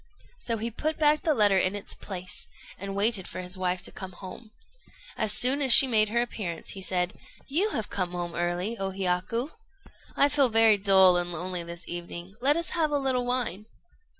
[0.39, 2.47] So he put back the letter in its place,
[2.79, 4.49] and waited for his wife to come home.
[5.15, 7.13] So soon as she made her appearance he said
[7.47, 9.51] "You have come home early, O Hiyaku.
[10.15, 13.67] I feel very dull and lonely this evening; let us have a little wine."